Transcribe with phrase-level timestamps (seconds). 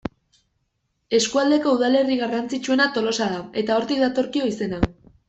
[1.17, 4.81] Eskualdeko udalerri garrantzitsuena Tolosa da, eta hortik datorkio izena.